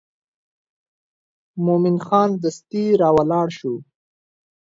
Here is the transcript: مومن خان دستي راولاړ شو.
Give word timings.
مومن 1.65 1.97
خان 2.05 2.29
دستي 2.43 2.83
راولاړ 3.01 3.47
شو. 3.57 3.73